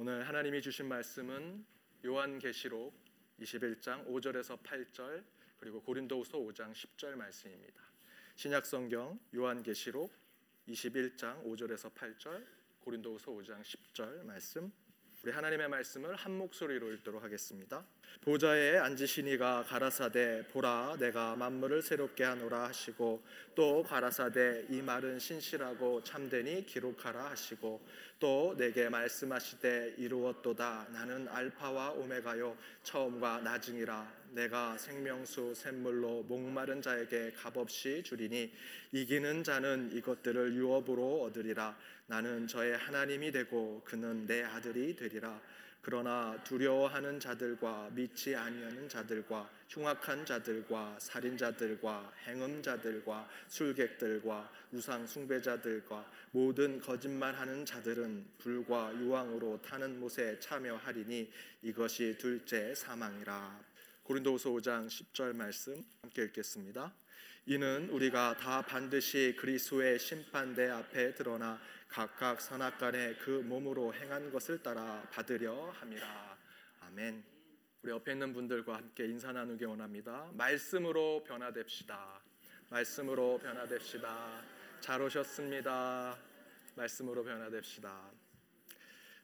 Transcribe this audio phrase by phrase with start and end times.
[0.00, 1.66] 오늘 하나님이 주신 말씀은
[2.06, 2.94] 요한계시록
[3.40, 5.24] 21장 5절에서 8절
[5.58, 7.82] 그리고 고린도후서 5장 10절 말씀입니다.
[8.36, 10.12] 신약 성경 요한계시록
[10.68, 12.46] 21장 5절에서 8절
[12.78, 14.70] 고린도후서 5장 10절 말씀
[15.28, 17.84] 우리 하나님의 말씀을 한 목소리로 읽도록 하겠습니다.
[18.22, 23.22] 보좌에 앉으시니가 가라사대 보라 내가 만물을 새롭게 하노라 하시고
[23.54, 27.86] 또 가라사대 이 말은 신실하고 참되니 기록하라 하시고
[28.18, 38.02] 또 내게 말씀하시되 이루었도다 나는 알파와 오메가요 처음과 나중이라 내가 생명수 샘물로 목마른 자에게 값없이
[38.02, 38.52] 주리니
[38.92, 45.40] 이기는 자는 이것들을 유업으로 얻으리라 나는 저의 하나님이 되고 그는 내 아들이 되리라
[45.80, 57.64] 그러나 두려워하는 자들과 믿지 아니하는 자들과 흉악한 자들과 살인자들과 행음자들과 술객들과 우상 숭배자들과 모든 거짓말하는
[57.64, 61.30] 자들은 불과 유황으로 타는 못에 참여하리니
[61.62, 63.67] 이것이 둘째 사망이라.
[64.08, 66.94] 고린도후서 5장 10절 말씀 함께 읽겠습니다.
[67.44, 75.06] 이는 우리가 다 반드시 그리스도의 심판대 앞에 드러나 각각 선악간에 그 몸으로 행한 것을 따라
[75.12, 76.38] 받으려 함이라.
[76.80, 77.22] 아멘.
[77.82, 80.30] 우리 옆에 있는 분들과 함께 인사 나누기 원합니다.
[80.32, 82.22] 말씀으로 변화됩시다.
[82.70, 84.42] 말씀으로 변화됩시다.
[84.80, 86.16] 잘 오셨습니다.
[86.76, 88.10] 말씀으로 변화됩시다.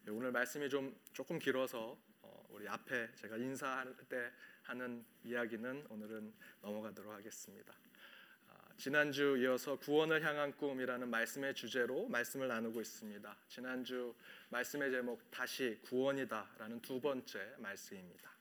[0.02, 4.30] 네, 오늘 말씀이 좀 조금 길어서 어, 우리 앞에 제가 인사할 때
[4.64, 7.74] 하는 이야기는 오늘은 넘어가도록 하겠습니다.
[8.76, 13.36] 지난주 이어서 구원을 향한 꿈이라는 말씀의 주제로 말씀을 나누고 있습니다.
[13.48, 14.14] 지난주
[14.48, 18.32] 말씀의 제목 다시 구원이다라는 두 번째 말씀입니다.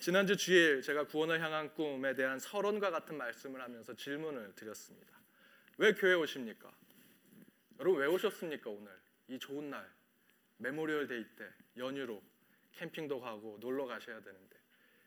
[0.00, 5.14] 지난주 주일 제가 구원을 향한 꿈에 대한 서론과 같은 말씀을 하면서 질문을 드렸습니다.
[5.78, 6.72] 왜 교회 오십니까?
[7.80, 8.92] 여러분 왜 오셨습니까 오늘?
[9.28, 9.88] 이 좋은 날
[10.58, 12.22] Memorial Day 때 연휴로
[12.72, 14.63] 캠핑도 가고 놀러 가셔야 되는데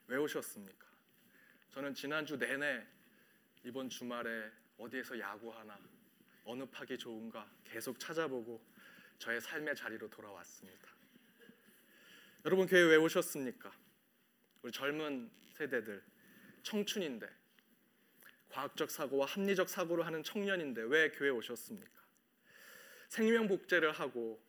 [0.08, 0.86] 왜 오셨습니까?
[1.70, 2.84] 저는 지난주 내내
[3.62, 5.78] 이번 주말에 어디에서 야구하나
[6.44, 8.60] 어느 park이 좋은가 계속 찾아보고
[9.18, 10.88] 저의 삶의 자리로 돌아왔습니다.
[12.46, 13.70] 여러분 교회 왜 오셨습니까?
[14.62, 16.02] 우리 젊은 세대들
[16.62, 17.28] 청춘인데
[18.48, 22.02] 과학적 사고와 합리적 사고를 하는 청년인데 왜 교회 오셨습니까?
[23.08, 24.42] 생명 복제를 하고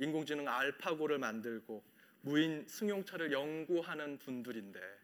[0.00, 1.84] 인공지능 알파고를 만들고
[2.22, 5.03] 무인 승용차를 연구하는 분들인데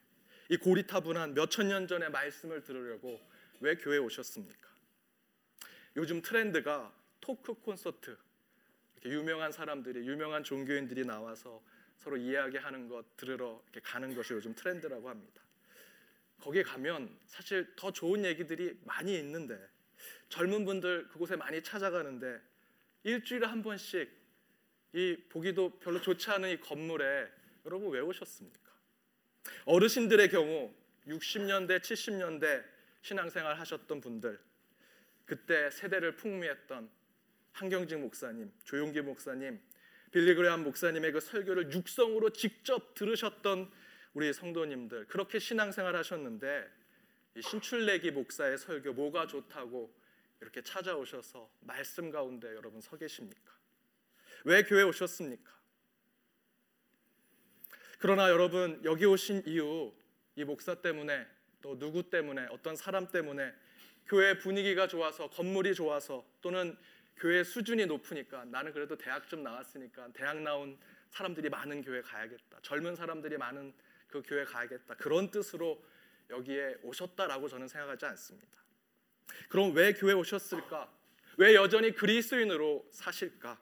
[0.51, 3.21] 이 고리타분한 몇천 년 전의 말씀을 들으려고
[3.61, 4.69] 왜 교회에 오셨습니까?
[5.97, 8.19] 요즘 트렌드가 토크 콘서트
[9.05, 11.63] 유명한 사람들이 유명한 종교인들이 나와서
[11.99, 15.41] 서로 이야기하는 것 들으러 가는 것이 요즘 트렌드라고 합니다.
[16.41, 19.57] 거기에 가면 사실 더 좋은 얘기들이 많이 있는데
[20.31, 22.41] 젊은 분들 그곳에 많이 찾아가는데
[23.05, 24.11] 일주일에 한 번씩
[24.95, 27.31] 이 보기도 별로 좋지 않은 이 건물에
[27.67, 28.70] 여러분 왜 오셨습니까?
[29.65, 30.73] 어르신들의 경우
[31.07, 32.65] 60년대, 70년대
[33.03, 34.39] 신앙생활 하셨던 분들
[35.25, 36.91] 그때 세대를 풍미했던
[37.53, 39.61] 한경직 목사님, 조용기 목사님,
[40.13, 43.71] 빌리그레함 목사님의 그 설교를 육성으로 직접 들으셨던
[44.13, 46.69] 우리 성도님들 그렇게 신앙생활 하셨는데
[47.41, 49.95] 신출내기 목사의 설교 뭐가 좋다고
[50.41, 53.53] 이렇게 찾아오셔서 말씀 가운데 여러분 서 계십니까?
[54.45, 55.60] 왜 교회 오셨습니까?
[58.01, 59.93] 그러나 여러분 여기 오신 이유
[60.35, 61.27] 이 목사 때문에
[61.61, 63.53] 또 누구 때문에 어떤 사람 때문에
[64.07, 66.79] 교회 분위기가 좋아서 건물이 좋아서 또는
[67.19, 70.79] 교회 수준이 높으니까 나는 그래도 대학 좀 나왔으니까 대학 나온
[71.11, 72.61] 사람들이 많은 교회 가야겠다.
[72.63, 73.75] 젊은 사람들이 많은
[74.09, 74.95] 그 교회 가야겠다.
[74.95, 75.85] 그런 뜻으로
[76.31, 78.65] 여기에 오셨다라고 저는 생각하지 않습니다.
[79.51, 80.91] 그럼 왜 교회 오셨을까?
[81.37, 83.61] 왜 여전히 그리스도인으로 사실까?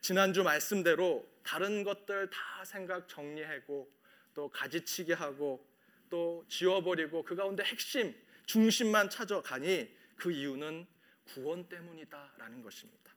[0.00, 3.90] 지난주 말씀대로 다른 것들 다 생각 정리하고
[4.34, 5.66] 또 가지치기 하고
[6.08, 8.14] 또 지워버리고 그 가운데 핵심,
[8.46, 10.86] 중심만 찾아가니 그 이유는
[11.24, 13.12] 구원 때문이다라는 것입니다.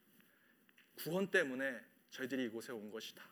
[0.96, 1.80] 구원 때문에
[2.12, 3.24] 저희들이 이곳에 온 것이다.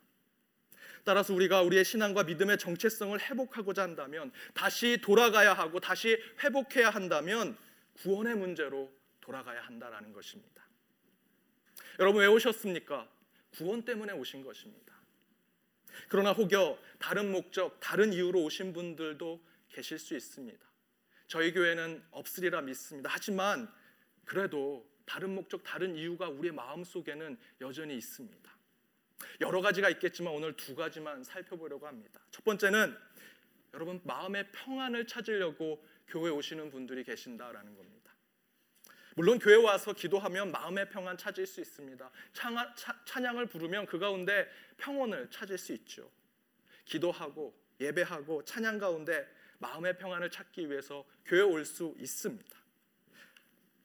[1.04, 7.58] 따라서 우리가 우리의 신앙과 믿음의 정체성을 회복하고자 한다면 다시 돌아가야 하고 다시 회복해야 한다면
[7.94, 8.92] 구원의 문제로
[9.22, 10.64] 돌아가야 한다라는 것입니다.
[12.00, 13.10] 여러분 왜 오셨습니까?
[13.52, 14.96] 구원 때문에 오신 것입니다.
[16.10, 20.66] 그러나 혹여 다른 목적, 다른 이유로 오신 분들도 계실 수 있습니다.
[21.28, 23.10] 저희 교회는 없으리라 믿습니다.
[23.12, 23.72] 하지만
[24.26, 28.58] 그래도 다른 목적, 다른 이유가 우리의 마음 속에는 여전히 있습니다.
[29.42, 32.22] 여러 가지가 있겠지만 오늘 두 가지만 살펴보려고 합니다.
[32.32, 32.96] 첫 번째는
[33.74, 37.97] 여러분 마음의 평안을 찾으려고 교회 오시는 분들이 계신다라는 겁니다.
[39.18, 42.12] 물론 교회 와서 기도하면 마음의 평안 찾을 수 있습니다.
[42.34, 44.48] 찬양, 찬양을 부르면 그 가운데
[44.78, 46.12] 평온을 찾을 수 있죠.
[46.86, 49.28] 기도하고 예배하고 찬양 가운데
[49.58, 52.58] 마음의 평안을 찾기 위해서 교회 올 수 있습니다.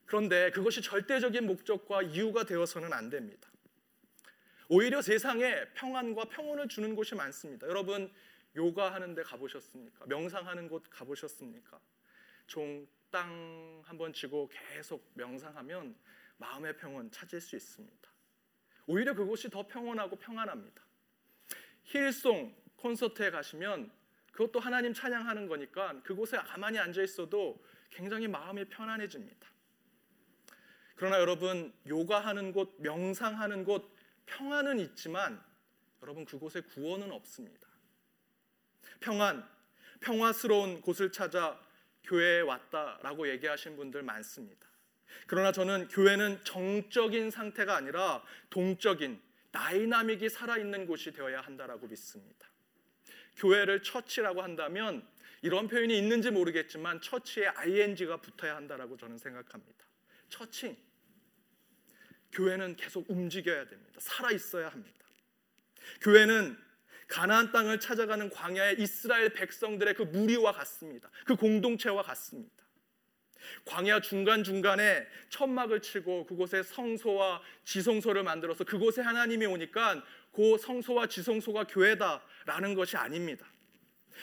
[0.04, 3.48] 그런데 그것이 절대적인 목적과 이유가 되어서는 안 됩니다.
[4.68, 7.66] 오히려 세상에 평안과 평온을 주는 곳이 많습니다.
[7.68, 8.12] 여러분
[8.54, 10.04] 요가 하는 데 가보셨습니까?
[10.08, 11.80] 명상하는 곳 가보셨습니까?
[12.46, 15.94] 종 땅 한번 쥐고 계속 명상하면
[16.38, 18.10] 마음의 평온 찾을 수 있습니다.
[18.86, 20.82] 오히려 그곳이 더 평온하고 평안합니다.
[21.84, 23.92] 힐송 콘서트에 가시면
[24.32, 29.46] 그것도 하나님 찬양하는 거니까 그곳에 가만히 앉아 있어도 굉장히 마음이 편안해집니다.
[30.96, 33.94] 그러나 여러분 요가하는 곳, 명상하는 곳
[34.26, 35.42] 평안은 있지만
[36.00, 37.68] 여러분 그곳에 구원은 없습니다.
[39.00, 39.46] 평안,
[40.00, 41.60] 평화스러운 곳을 찾아
[42.04, 44.66] 교회에 왔다라고 얘기하신 분들 많습니다.
[45.26, 49.20] 그러나 저는 교회는 정적인 상태가 아니라 동적인
[49.50, 52.48] dynamic이 살아있는 곳이 되어야 한다라고 믿습니다.
[53.36, 55.06] 교회를 church라고 한다면
[55.42, 59.84] 이런 표현이 있는지 모르겠지만 처치에 ing가 붙어야 한다라고 저는 생각합니다.
[60.28, 60.76] 처치.
[62.32, 63.98] 교회는 계속 움직여야 됩니다.
[63.98, 65.04] 살아 있어야 합니다.
[66.00, 66.56] 교회는
[67.12, 71.10] 가나안 땅을 찾아가는 광야의 이스라엘 백성들의 그 무리와 같습니다.
[71.26, 72.64] 그 공동체와 같습니다.
[73.66, 82.74] 광야 중간중간에 천막을 치고 그곳에 성소와 지성소를 만들어서 그곳에 하나님이 오니까 그 성소와 지성소가 교회다라는
[82.74, 83.44] 것이 아닙니다.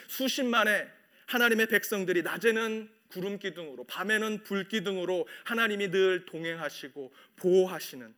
[0.07, 0.89] 수십만의
[1.27, 8.15] 하나님의 백성들이 낮에는 구름 기둥으로 밤에는 불 기둥으로 하나님이 늘 동행하시고 보호하시는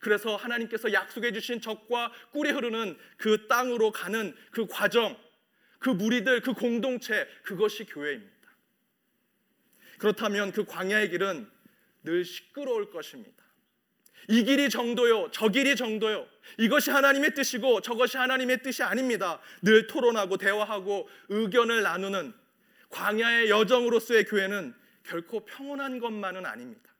[0.00, 5.16] 그래서 하나님께서 약속해 주신 적과 꿀이 흐르는 그 땅으로 가는 그 과정,
[5.78, 8.30] 그 무리들, 그 공동체, 그것이 교회입니다.
[9.98, 11.48] 그렇다면 그 광야의 길은
[12.02, 13.44] 늘 시끄러울 것입니다.
[14.28, 16.26] 이 길이 정도요, 저 길이 정도요.
[16.58, 19.40] 이것이 하나님의 뜻이고 저것이 하나님의 뜻이 아닙니다.
[19.62, 22.32] 늘 토론하고 대화하고 의견을 나누는
[22.88, 26.90] 광야의 여정으로서의 교회는 결코 평온한 것만은 아닙니다.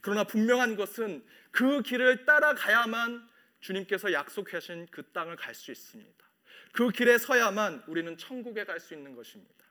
[0.00, 3.28] 그러나 분명한 것은 그 길을 따라가야만
[3.60, 6.24] 주님께서 약속하신 그 땅을 갈 수 있습니다.
[6.72, 9.64] 그 길에 서야만 우리는 천국에 갈 수 있는 것입니다.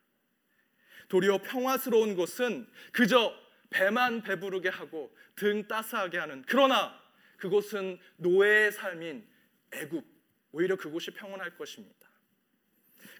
[1.10, 3.36] 도리어 평화스러운 곳은 그저
[3.69, 6.98] 배만 배부르게 하고 등 따스하게 하는 그러나
[7.38, 9.28] 그곳은 노예의 삶인
[9.74, 10.06] 애굽
[10.51, 12.10] 오히려 그곳이 평온할 것입니다.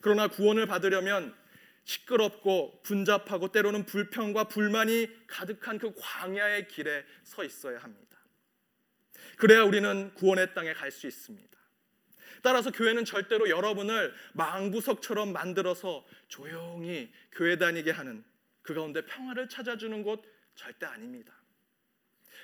[0.02, 1.36] 그러나 구원을 받으려면
[1.84, 8.11] 시끄럽고 분잡하고 때로는 불평과 불만이 가득한 그 광야의 길에 서 있어야 합니다.
[9.41, 11.57] 그래야 우리는 구원의 땅에 갈 수 있습니다.
[12.43, 18.23] 따라서 교회는 절대로 여러분을 망부석처럼 만들어서 조용히 교회 다니게 하는
[18.61, 20.23] 그 가운데 평화를 찾아주는 곳
[20.53, 21.33] 절대 아닙니다.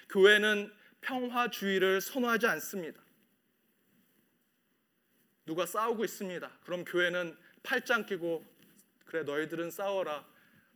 [0.09, 2.99] 교회는 평화주의를 선호하지 않습니다.
[5.45, 6.49] 누가 싸우고 있습니다.
[6.63, 8.44] 그럼 교회는 팔짱 끼고
[9.05, 10.27] 그래 너희들은 싸워라.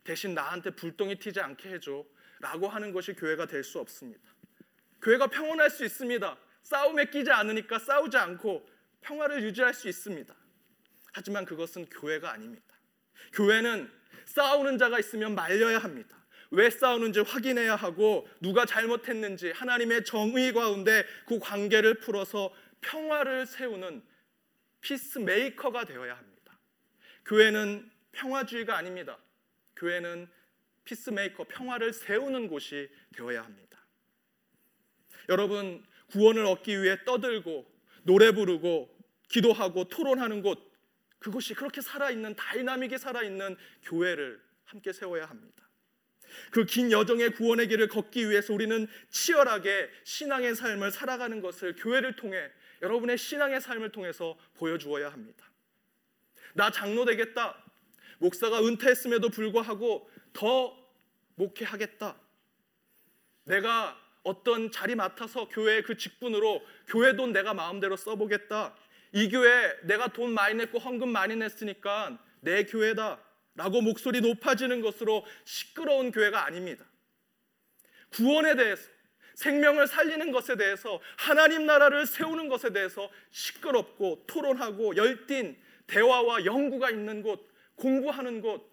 [0.04, 2.04] 대신 나한테 불똥이 튀지 않게 해줘.
[2.38, 4.31] 라고 하는 것이 교회가 될 수 없습니다.
[5.02, 6.36] 교회가 평온할 수 있습니다.
[6.62, 8.68] 싸움에 끼지 않으니까 싸우지 않고
[9.00, 10.34] 평화를 유지할 수 있습니다.
[11.12, 12.74] 하지만 그것은 교회가 아닙니다.
[13.32, 13.90] 교회는
[14.26, 16.16] 싸우는 자가 있으면 말려야 합니다.
[16.50, 24.02] 왜 싸우는지 확인해야 하고 누가 잘못했는지 하나님의 정의 가운데 그 관계를 풀어서 평화를 세우는
[24.82, 26.58] peacemaker가 되어야 합니다.
[27.24, 29.18] 교회는 평화주의가 아닙니다.
[29.76, 30.28] 교회는
[30.84, 33.71] peacemaker 평화를 세우는 곳이 되어야 합니다.
[35.28, 37.70] 여러분 구원을 얻기 위해 떠들고
[38.04, 38.94] 노래 부르고
[39.28, 40.72] 기도하고 토론하는 곳
[41.18, 45.68] 그것이 그렇게 살아있는 dynamic이 살아있는 교회를 함께 세워야 합니다.
[46.50, 52.50] 그 긴 여정의 구원의 길을 걷기 위해서 우리는 치열하게 신앙의 삶을 살아가는 것을 교회를 통해
[52.80, 55.50] 여러분의 신앙의 삶을 통해서 보여주어야 합니다.
[56.54, 57.62] 나 장로 되겠다.
[58.18, 60.76] 목사가 은퇴했음에도 불구하고 더
[61.36, 62.16] 목회하겠다.
[63.44, 68.74] 내가 어떤 자리 맡아서 교회 그 직분으로 교회 돈 내가 마음대로 써보겠다.
[69.12, 73.20] 이 교회 내가 돈 많이 냈고 헌금 많이 냈으니까 내 교회다.
[73.54, 76.84] 라고 목소리 높아지는 것으로 시끄러운 교회가 아닙니다.
[78.10, 78.88] 구원에 대해서
[79.34, 87.22] 생명을 살리는 것에 대해서 하나님 나라를 세우는 것에 대해서 시끄럽고 토론하고 열띤 대화와 연구가 있는
[87.22, 88.70] 곳, 공부하는 곳,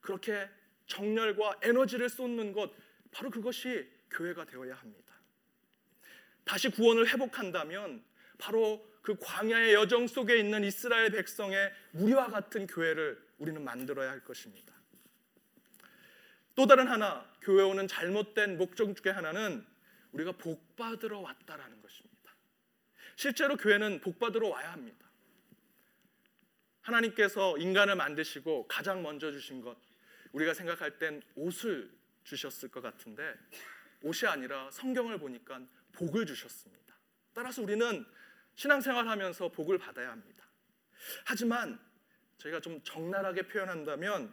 [0.00, 0.48] 그렇게
[0.86, 2.74] 정열과 에너지를 쏟는 곳,
[3.10, 5.14] 바로 그것이 교회가 되어야 합니다.
[6.44, 8.04] 다시 구원을 회복한다면
[8.38, 14.74] 바로 그 광야의 여정 속에 있는 이스라엘 백성의 무리와 같은 교회를 우리는 만들어야 할 것입니다.
[16.54, 19.66] 또 다른 하나 교회 오는 잘못된 목적 중에 하나는
[20.12, 22.34] 우리가 복 받으러 왔다라는 것입니다.
[23.16, 25.04] 실제로 교회는 복 받으러 와야 합니다.
[26.82, 29.76] 하나님께서 인간을 만드시고 가장 먼저 주신 것
[30.32, 31.90] 우리가 생각할 땐 옷을
[32.24, 33.34] 주셨을 것 같은데
[34.04, 35.60] 옷이 아니라 성경을 보니까
[35.92, 36.94] 복을 주셨습니다.
[37.32, 38.04] 따라서 우리는
[38.54, 40.44] 신앙생활 하면서 복을 받아야 합니다.
[41.24, 41.80] 하지만
[42.38, 44.32] 저희가 좀 적나라하게 표현한다면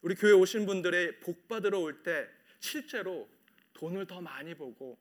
[0.00, 2.28] 우리 교회 오신 분들의 복 받으러 올 때
[2.60, 3.28] 실제로
[3.74, 4.98] 돈을 더 많이 보고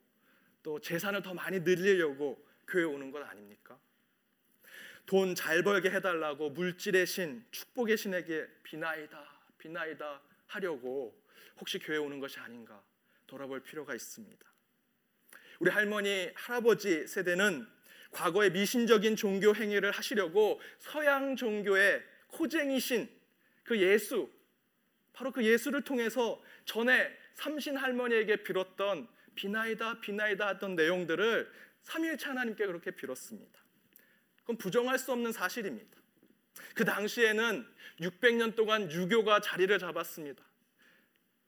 [0.63, 3.79] 또 재산을 더 많이 늘리려고 교회 오는 것 아닙니까?
[5.05, 11.21] 돈 잘 벌게 해달라고 물질의 신, 축복의 신에게 비나이다, 비나이다 하려고
[11.59, 12.81] 혹시 교회 오는 것이 아닌가
[13.33, 14.45] 돌아볼 필요가 있습니다.
[15.59, 17.67] 우리 할머니, 할아버지 세대는
[18.11, 23.09] 과거의 미신적인 종교 행위를 하시려고 서양 종교의 코쟁이신
[23.63, 24.29] 그 예수,
[25.13, 32.91] 바로 그 예수를 통해서 전에 삼신 할머니에게 빌었던 비나이다, 비나이다 하던 내용들을 삼일차 하나님께 그렇게
[32.91, 33.59] 빌었습니다.
[34.41, 35.97] 그건 부정할 수 없는 사실입니다.
[36.75, 37.65] 그 당시에는
[37.99, 40.43] 600년 동안 유교가 자리를 잡았습니다.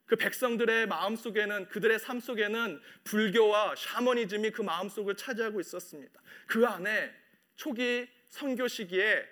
[0.05, 6.21] 그 백성들의 마음 속에는 그들의 삶 속에는 불교와 샤머니즘이 그 마음 속을 차지하고 있었습니다.
[6.47, 7.11] 그 안에
[7.55, 9.25] 초기 선교 시기에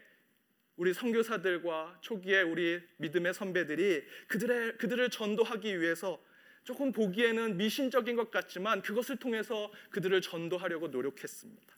[0.75, 6.24] 우리 선교사들과 초기에 우리 믿음의 선배들이 그들의 그들을 전도하기 위해서
[6.63, 11.77] 조금 보기에는 미신적인 것 같지만 그것을 통해서 그들을 전도하려고 노력했습니다.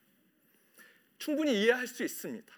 [1.17, 2.53] 충분히 이해할 수 있습니다.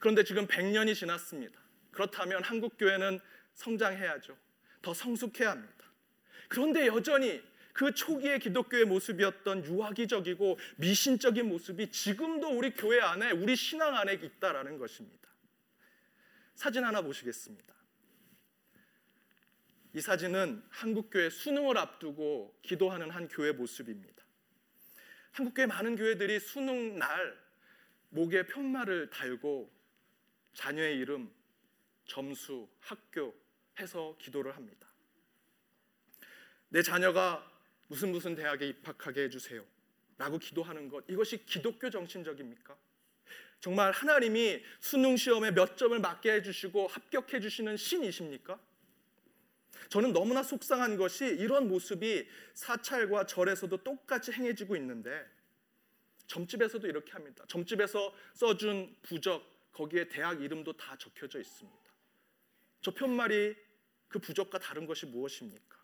[0.00, 1.58] 그런데 지금 100년이 지났습니다.
[1.92, 3.20] 그렇다면 한국 교회는
[3.54, 4.36] 성장해야죠.
[4.82, 5.84] 더 성숙해야 합니다.
[6.48, 7.42] 그런데 여전히
[7.72, 14.78] 그 초기의 기독교의 모습이었던 유아기적이고 미신적인 모습이 지금도 우리 교회 안에 우리 신앙 안에 있다라는
[14.78, 15.28] 것입니다.
[16.54, 17.72] 사진 하나 보시겠습니다.
[19.94, 24.24] 이 사진은 한국교회 수능을 앞두고 기도하는 한 교회 모습입니다.
[25.32, 27.38] 한국교회 많은 교회들이 수능 날
[28.10, 29.72] 목에 편말을 달고
[30.54, 31.30] 자녀의 이름,
[32.06, 33.34] 점수, 학교
[33.78, 34.88] 해서 기도를 합니다.
[36.68, 37.44] 내 자녀가
[37.86, 39.64] 무슨 무슨 대학에 입학하게 해주세요.
[40.18, 42.76] 라고 기도하는 것, 이것이 기독교 정신적입니까?
[43.60, 48.58] 정말 하나님이 수능 시험에 몇 점을 맞게 해주시고 합격해 주시는 신이십니까?
[49.88, 55.24] 저는 너무나 속상한 것이 이런 모습이 사찰과 절에서도 똑같이 행해지고 있는데
[56.26, 57.44] 점집에서도 이렇게 합니다.
[57.48, 61.78] 점집에서 써준 부적 거기에 대학 이름도 다 적혀져 있습니다.
[62.80, 63.56] 저 편말이
[64.08, 65.76] 그 부적과 다른 것이 무엇입니까?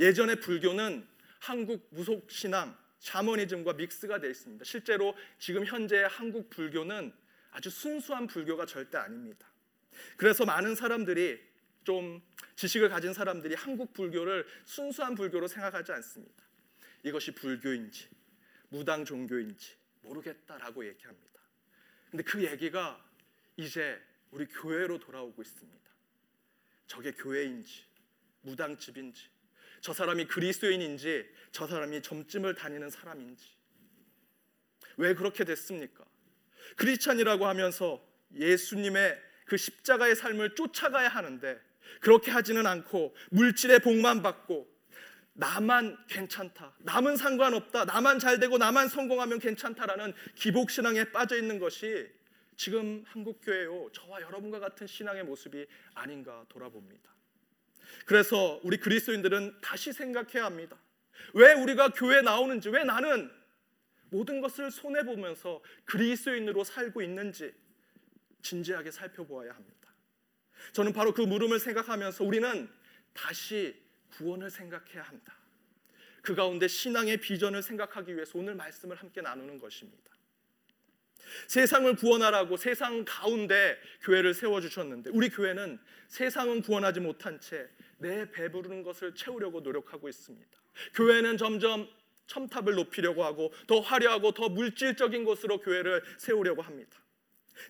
[0.00, 1.06] 예전의 불교는
[1.38, 4.64] 한국 무속 신앙, 샤머니즘과 믹스가 되어 있습니다.
[4.64, 7.12] 실제로 지금 현재 한국 불교는
[7.50, 9.46] 아주 순수한 불교가 절대 아닙니다.
[10.16, 11.40] 그래서 많은 사람들이
[11.84, 12.20] 좀
[12.56, 16.44] 지식을 가진 사람들이 한국 불교를 순수한 불교로 생각하지 않습니다.
[17.04, 18.08] 이것이 불교인지
[18.68, 21.40] 무당 종교인지 모르겠다라고 얘기합니다.
[22.10, 23.02] 근데 그 얘기가
[23.56, 25.85] 이제 우리 교회로 돌아오고 있습니다.
[26.86, 27.84] 저게 교회인지
[28.42, 29.28] 무당집인지
[29.80, 33.44] 저 사람이 그리스도인인지 저 사람이 점집을 다니는 사람인지
[34.96, 36.04] 왜 그렇게 됐습니까?
[36.76, 41.60] 크리스찬이라고 하면서 예수님의 그 십자가의 삶을 쫓아가야 하는데
[42.00, 44.76] 그렇게 하지는 않고 물질의 복만 받고
[45.34, 46.74] 나만 괜찮다.
[46.78, 47.84] 남은 상관없다.
[47.84, 52.08] 나만 잘 되고 나만 성공하면 괜찮다라는 기복 신앙에 빠져 있는 것이
[52.56, 53.90] 지금 한국 교회요.
[53.92, 57.14] 저와 여러분과 같은 신앙의 모습이 아닌가 돌아봅니다.
[58.06, 60.78] 그래서 우리 그리스도인들은 다시 생각해야 합니다.
[61.34, 63.30] 왜 우리가 교회 나오는지, 왜 나는
[64.10, 67.54] 모든 것을 손해 보면서 그리스도인으로 살고 있는지
[68.42, 69.76] 진지하게 살펴보아야 합니다.
[70.72, 72.68] 저는 바로 그 물음을 생각하면서 우리는
[73.12, 73.74] 다시
[74.12, 75.36] 구원을 생각해야 한다.
[76.22, 80.15] 그 가운데 신앙의 비전을 생각하기 위해서 오늘 말씀을 함께 나누는 것입니다.
[81.46, 85.78] 세상을 구원하라고 세상 가운데 교회를 세워 주셨는데 우리 교회는
[86.08, 87.68] 세상은 구원하지 못한 채
[87.98, 90.58] 내 배부르는 것을 채우려고 노력하고 있습니다.
[90.94, 91.88] 교회는 점점
[92.26, 96.98] 첨탑을 높이려고 하고 더 화려하고 더 물질적인 곳으로 교회를 세우려고 합니다.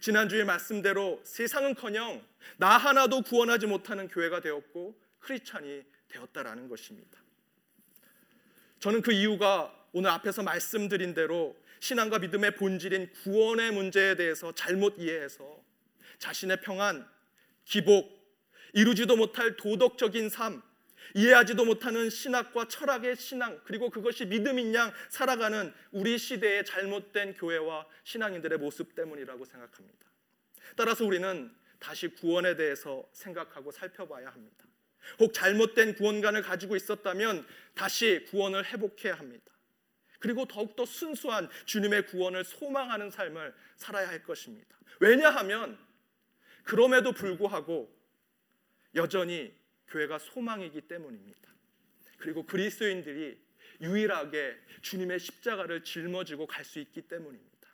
[0.01, 2.25] 지난주에 말씀대로 세상은커녕
[2.57, 7.21] 나 하나도 구원하지 못하는 교회가 되었고 크리스찬이 되었다라는 것입니다.
[8.81, 15.63] 저는 그 이유가 오늘 앞에서 말씀드린 대로 신앙과 믿음의 본질인 구원의 문제에 대해서 잘못 이해해서
[16.19, 17.09] 자신의 평안,
[17.65, 18.11] 기복,
[18.73, 20.63] 이루지도 못할 도덕적인 삶,
[21.15, 28.59] 이해하지도 못하는 신학과 철학의 신앙 그리고 그것이 믿음인 양 살아가는 우리 시대의 잘못된 교회와 신앙인들의
[28.59, 30.07] 모습 때문이라고 생각합니다.
[30.75, 34.65] 따라서 우리는 다시 구원에 대해서 생각하고 살펴봐야 합니다.
[35.21, 39.56] 혹 잘못된 구원관을 가지고 있었다면 다시 구원을 회복해야 합니다.
[40.19, 44.77] 그리고 더욱더 순수한 주님의 구원을 소망하는 삶을 살아야 할 것입니다.
[45.01, 45.79] 왜냐하면
[46.65, 47.95] 그럼에도 불구하고
[48.95, 49.55] 여전히
[49.89, 51.53] 교회가 소망이기 때문입니다.
[52.19, 53.39] 그리고 그리스도인들이
[53.81, 57.69] 유일하게 주님의 십자가를 짊어지고 갈 수 있기 때문입니다.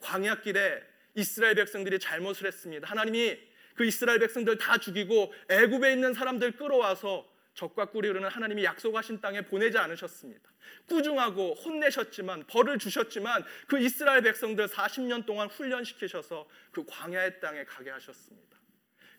[0.00, 0.82] 광야길에
[1.14, 2.88] 이스라엘 백성들이 잘못을 했습니다.
[2.88, 3.38] 하나님이
[3.74, 9.42] 그 이스라엘 백성들 다 죽이고 애굽에 있는 사람들 끌어와서 적과 꿀이 흐르는 하나님이 약속하신 땅에
[9.42, 10.50] 보내지 않으셨습니다.
[10.86, 18.58] 꾸중하고 혼내셨지만 벌을 주셨지만 그 이스라엘 백성들 40년 동안 훈련시키셔서 그 광야의 땅에 가게 하셨습니다.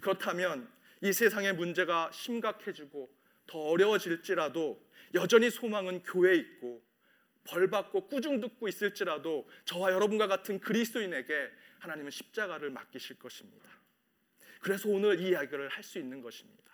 [0.01, 0.69] 그렇다면
[1.01, 3.09] 이 세상의 문제가 심각해지고
[3.47, 4.81] 더 어려워질지라도
[5.15, 6.81] 여전히 소망은 교회에 있고
[7.43, 13.69] 벌 받고 꾸중 듣고 있을지라도 저와 여러분과 같은 그리스도인에게 하나님은 십자가를 맡기실 것입니다.
[14.61, 16.70] 그래서 오늘 이 이야기를 할 수 있는 것입니다.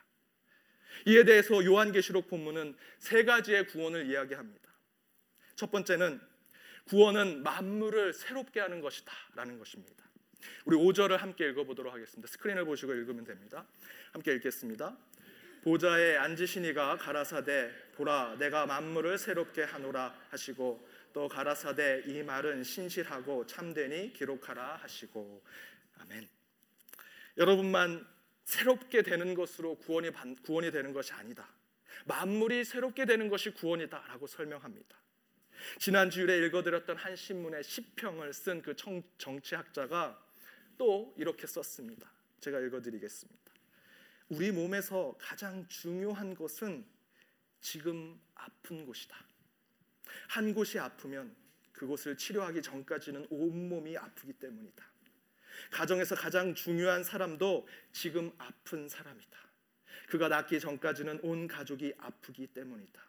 [1.06, 4.70] 이에 대해서 요한계시록 본문은 세 가지의 구원을 이야기합니다.
[5.56, 6.20] 첫 번째는
[6.86, 10.06] 구원은 만물을 새롭게 하는 것이다 라는 것입니다.
[10.66, 12.27] 우리 5절을 함께 읽어보도록 하겠습니다.
[12.27, 13.66] 스크린을 보시고 읽으면 됩니다.
[14.13, 14.98] 함께 읽겠습니다.
[15.63, 24.13] 보좌에 앉으시니가 가라사대 보라 내가 만물을 새롭게 하노라 하시고 또 가라사대 이 말은 신실하고 참되니
[24.13, 25.44] 기록하라 하시고
[26.00, 26.30] 아멘.
[27.38, 28.08] 여러분만
[28.48, 30.12] 새롭게 되는 것으로 구원이
[30.42, 31.48] 구원이 되는 것이 아니다.
[32.06, 34.98] 만물이 새롭게 되는 것이 구원이다라고 설명합니다.
[35.80, 38.74] 지난 주일에 읽어드렸던 한 신문의 시평을 쓴 그
[39.18, 40.24] 정치학자가
[40.77, 42.10] 또 이렇게 썼습니다.
[42.39, 43.51] 제가 읽어드리겠습니다.
[44.30, 46.86] 우리 몸에서 가장 중요한 것은
[47.60, 49.18] 지금 아픈 곳이다.
[50.30, 51.36] 한 곳이 아프면
[51.74, 54.97] 그곳을 치료하기 전까지는 온몸이 아프기 때문이다.
[55.72, 59.38] 가정에서 가장 중요한 사람도 지금 아픈 사람이다.
[60.08, 63.02] 그가 낫기 전까지는 온 가족이 아프기 때문이다.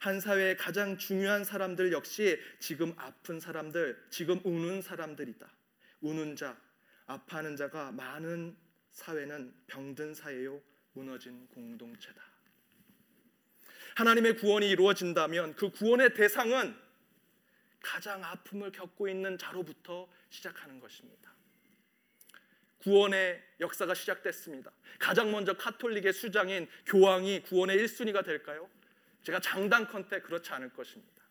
[0.00, 5.48] 한 사회의 가장 중요한 사람들 역시 지금 아픈 사람들, 지금 우는 사람들이다.
[6.00, 6.56] 우는 자,
[7.06, 8.56] 아파하는 자가 많은
[8.92, 10.60] 사회는 병든 사회요
[10.92, 12.22] 무너진 공동체다.
[13.94, 16.74] 하나님의 구원이 이루어진다면 그 구원의 대상은
[17.80, 21.32] 가장 아픔을 겪고 있는 자로부터 시작하는 것입니다.
[22.82, 24.70] 구원의 역사가 시작됐습니다.
[24.98, 28.68] 가장 먼저 카톨릭의 수장인 교황이 구원의 1순위가 될까요?
[29.22, 31.22] 제가 장단컨대 그렇지 않을 것입니다.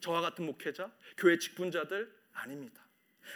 [0.00, 2.82] 저와 같은 목회자, 교회 직분자들 아닙니다.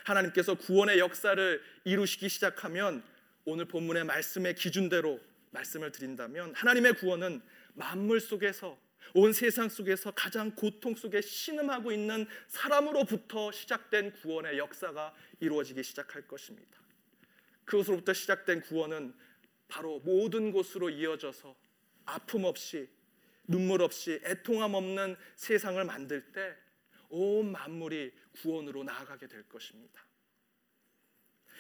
[0.05, 3.03] 하나님께서 구원의 역사를 이루시기 시작하면
[3.45, 5.21] 오늘 본문의 말씀의 기준대로
[5.51, 7.43] 말씀을 드린다면 하나님의 구원은
[7.75, 8.79] 만물 속에서
[9.13, 16.84] 온 세상 속에서 가장 고통 속에 신음하고 있는 사람으로부터 시작된 구원의 역사가 이루어지기 시작할 것입니다.
[17.65, 19.15] 그것으로부터 시작된 구원은
[19.69, 21.57] 바로 모든 곳으로 이어져서
[22.05, 22.89] 아픔 없이
[23.47, 26.65] 눈물 없이 애통함 없는 세상을 만들 때
[27.15, 30.05] 온 만물이 구원으로 나아가게 될 것입니다.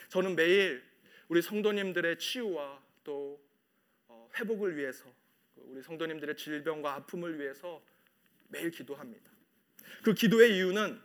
[0.08, 0.82] 저는 매일
[1.28, 3.40] 우리 성도님들의 치유와 또
[4.08, 5.04] 어, 회복을 위해서
[5.54, 7.82] 그 우리 성도님들의 질병과 아픔을 위해서
[8.48, 9.30] 매일 기도합니다.
[10.02, 11.00] 그 기도의 이유는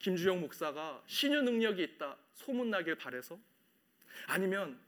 [0.00, 3.38] 김주영 목사가 신유 능력이 있다 소문나길 바래서
[4.26, 4.80] 아니면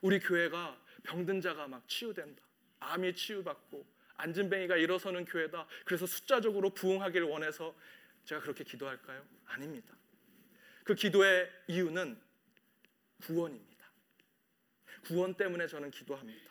[0.00, 2.42] 우리 교회가 병든 자가 막 치유된다.
[2.80, 5.66] 암이 치유받고 안진뱅이가 일어서는 교회다.
[5.84, 7.74] 그래서 숫자적으로 부흥하기를 원해서
[8.24, 9.24] 제가 그렇게 기도할까요?
[9.46, 9.94] 아닙니다.
[10.84, 12.20] 그 기도의 이유는
[13.22, 13.72] 구원입니다.
[15.04, 16.50] 구원 때문에 저는 기도합니다.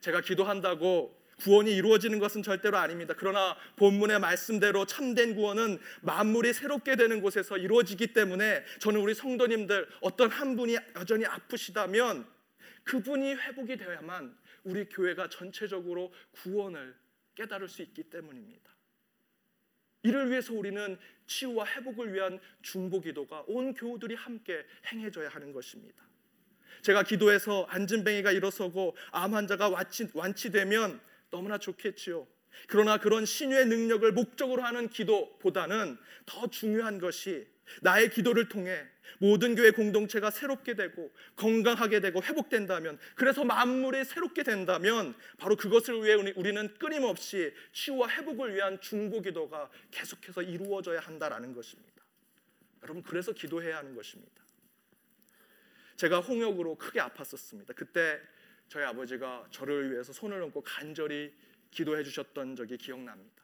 [0.00, 3.14] 제가 기도한다고 구원이 이루어지는 것은 절대로 아닙니다.
[3.16, 10.30] 그러나 본문의 말씀대로 참된 구원은 만물이 새롭게 되는 곳에서 이루어지기 때문에 저는 우리 성도님들 어떤
[10.30, 12.26] 한 분이 여전히 아프시다면
[12.84, 16.94] 그분이 회복이 되어야만 우리 교회가 전체적으로 구원을
[17.34, 18.68] 깨달을 수 있기 때문입니다.
[20.02, 26.02] 이를 위해서 우리는 치유와 회복을 위한 중보 기도가 온 교우들이 함께 행해져야 하는 것입니다.
[26.82, 32.26] 제가 기도해서 안진뱅이가 일어서고 암 환자가 완치, 완치되면 너무나 좋겠지요.
[32.66, 37.46] 그러나 그런 신유의 능력을 목적으로 하는 기도보다는 더 중요한 것이
[37.82, 38.86] 나의 기도를 통해
[39.18, 46.14] 모든 교회 공동체가 새롭게 되고 건강하게 되고 회복된다면 그래서 만물이 새롭게 된다면 바로 그것을 위해
[46.14, 52.02] 우리는 끊임없이 치유와 회복을 위한 중보 기도가 계속해서 이루어져야 한다라는 것입니다.
[52.82, 54.42] 여러분 그래서 기도해야 하는 것입니다.
[55.96, 57.74] 제가 홍역으로 크게 아팠었습니다.
[57.74, 58.20] 그때
[58.68, 61.34] 저희 아버지가 저를 위해서 손을 얹고 간절히
[61.70, 63.42] 기도해 주셨던 적이 기억납니다.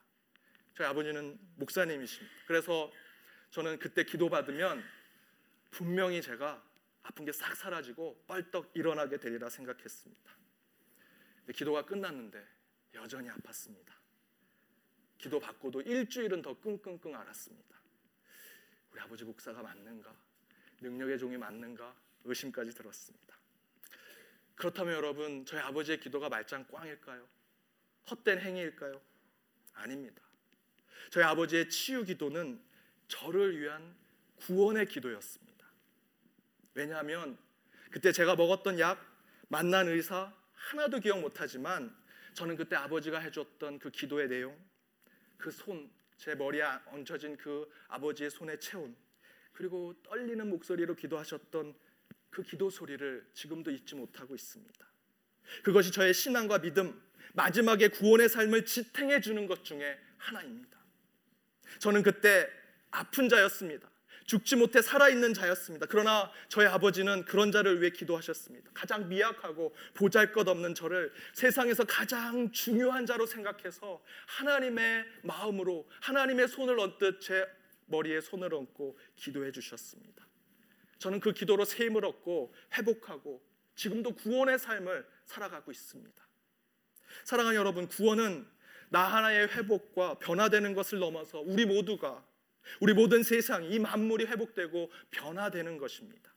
[0.73, 2.35] 저희 아버지는 목사님이십니다.
[2.47, 2.91] 그래서
[3.51, 4.83] 저는 그때 기도받으면
[5.71, 6.63] 분명히 제가
[7.03, 10.31] 아픈 게 싹 사라지고 뻘떡 일어나게 되리라 생각했습니다.
[11.53, 12.43] 기도가 끝났는데
[12.95, 13.93] 여전히 아팠습니다.
[15.17, 17.75] 기도 받고도 일주일은 더 끙끙끙 앓았습니다.
[18.91, 20.15] 우리 아버지 목사가 맞는가?
[20.81, 21.95] 능력의 종이 맞는가?
[22.23, 23.34] 의심까지 들었습니다.
[24.55, 27.27] 그렇다면 여러분, 저희 아버지의 기도가 말짱 꽝일까요?
[28.09, 29.01] 헛된 행위일까요?
[29.73, 30.21] 아닙니다.
[31.11, 32.61] 저희 아버지의 치유 기도는
[33.07, 33.95] 저를 위한
[34.37, 35.65] 구원의 기도였습니다.
[36.73, 37.37] 왜냐하면
[37.91, 38.99] 그때 제가 먹었던 약,
[39.47, 41.95] 만난 의사 하나도 기억 못하지만
[42.33, 44.57] 저는 그때 아버지가 해줬던 그 기도의 내용,
[45.37, 48.95] 그 손, 제 머리에 얹혀진 그 아버지의 손의 체온,
[49.53, 51.75] 그리고 떨리는 목소리로 기도하셨던
[52.35, 54.85] 그 기도 소리를 지금도 잊지 못하고 있습니다.
[55.63, 60.77] 그것이 저의 신앙과 믿음, 마지막에 구원의 삶을 지탱해 주는 것 중에 하나입니다.
[61.79, 62.49] 저는 그때
[62.91, 63.89] 아픈 자였습니다.
[64.25, 65.85] 죽지 못해 살아있는 자였습니다.
[65.85, 68.71] 그러나 저희 아버지는 그런 자를 위해 기도하셨습니다.
[68.73, 76.79] 가장 미약하고 보잘 것 없는 저를 세상에서 가장 중요한 자로 생각해서 하나님의 마음으로 하나님의 손을
[76.81, 77.47] 얹듯 제
[77.85, 80.25] 머리에 손을 얹고 기도해 주셨습니다.
[80.99, 83.41] 저는 그 기도로 새 힘을 얻고 회복하고
[83.75, 86.27] 지금도 구원의 삶을 살아가고 있습니다.
[87.23, 88.47] 사랑하는 여러분, 구원은
[88.89, 92.23] 나 하나의 회복과 변화되는 것을 넘어서 우리 모두가
[92.79, 96.33] 우리 모든 세상 이 만물이 회복되고 변화되는 것입니다.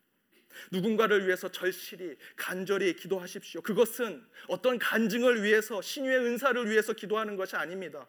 [0.73, 3.63] 누군가를 위해서 절실히 간절히 기도하십시오.
[3.63, 8.09] 그것은 어떤 간증을 위해서 신유의 은사를 위해서 기도하는 것이 아닙니다.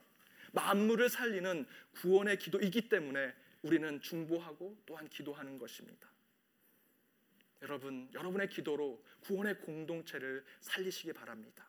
[0.52, 1.66] 만물을 살리는
[2.02, 6.10] 구원의 기도이기 때문에 우리는 중보하고 또한 기도하는 것입니다.
[7.62, 11.68] 여러분, 여러분의 기도로 구원의 공동체를 살리시기 바랍니다.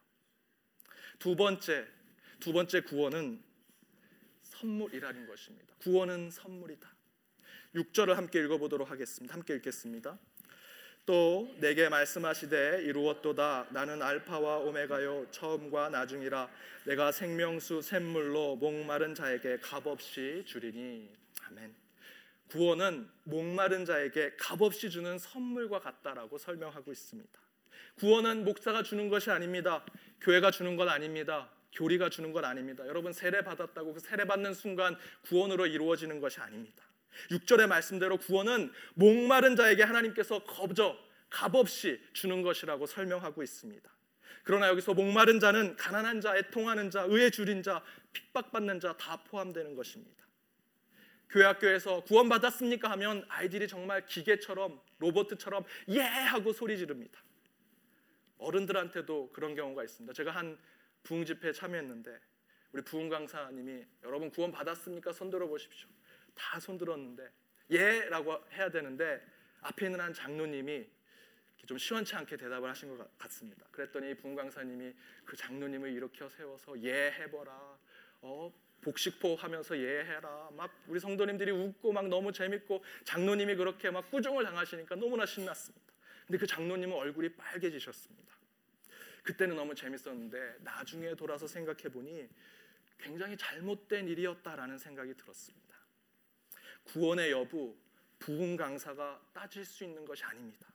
[1.18, 1.87] 두 번째,
[2.38, 3.42] 두 번째 구원은
[4.42, 5.74] 선물이라는 것입니다.
[5.79, 6.88] 구원은 선물이다.
[7.74, 9.35] 6절을 함께 읽어보도록 하겠습니다.
[9.35, 10.18] 함께 읽겠습니다.
[11.07, 16.48] 또 내게 말씀하시되 이루었도다 나는 알파와 오메가요 처음과 나중이라
[16.85, 21.11] 내가 생명수 샘물로 목마른 자에게 값없이 주리니
[21.48, 21.89] 아멘.
[22.50, 27.40] 구원은 목마른 자에게 값없이 주는 선물과 같다라고 설명하고 있습니다.
[27.96, 29.84] 구원은 목사가 주는 것이 아닙니다.
[30.20, 31.48] 교회가 주는 건 아닙니다.
[31.72, 32.84] 교리가 주는 건 아닙니다.
[32.88, 36.84] 여러분 세례 받았다고 그 세례 받는 순간 구원으로 이루어지는 것이 아닙니다.
[37.30, 43.88] 6절의 말씀대로 구원은 목마른 자에게 하나님께서 거저 값없이 주는 것이라고 설명하고 있습니다.
[44.42, 47.82] 그러나 여기서 목마른 자는 가난한 자, 애통하는 자, 의에 줄인 자,
[48.12, 50.24] 핍박받는 자 다 포함되는 것입니다.
[51.31, 57.23] 교회 학교에서 구원 받았습니까 하면 아이들이 정말 기계처럼 로봇처럼 예 하고 소리 지릅니다.
[58.38, 60.12] 어른들한테도 그런 경우가 있습니다.
[60.12, 60.59] 제가 한
[61.03, 62.19] 부흥 집회에 참여했는데
[62.73, 65.12] 우리 부흥 강사님이 여러분 구원 받았습니까?
[65.12, 65.88] 손 들어 보십시오.
[66.35, 67.31] 다 손 들었는데
[67.71, 69.25] 예라고 해야 되는데
[69.61, 70.88] 앞에 있는 한 장로님이
[71.66, 73.66] 좀 시원치 않게 대답을 하신 것 같습니다.
[73.71, 77.79] 그랬더니 부흥 강사님이 그 장로님을 일으켜 세워서 예 해봐라.
[78.23, 80.51] 어 복식포 하면서 예 해라.
[80.57, 85.93] 막 우리 성도님들이 웃고 막 너무 재밌고 장로님이 그렇게 막 꾸중을 당하시니까 너무나 신났습니다.
[86.27, 88.35] 근데 그 장로님은 얼굴이 빨개지셨습니다.
[89.23, 92.29] 그때는 너무 재밌었는데 나중에 돌아서 생각해 보니
[92.99, 95.77] 굉장히 잘못된 일이었다라는 생각이 들었습니다.
[96.85, 97.77] 구원의 여부
[98.19, 100.66] 부흥 강사가 따질 수 있는 것이 아닙니다.